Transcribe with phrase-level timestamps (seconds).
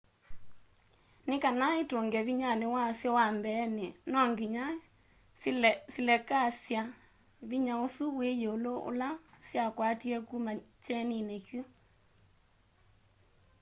[1.27, 4.65] nikana itunge vinyani wasyo wa mbeeni no nginya
[5.93, 6.81] silekasya
[7.49, 9.07] vinya usu wi yiulu ula
[9.49, 10.51] syakwatie kuma
[10.83, 11.63] kyenini kyu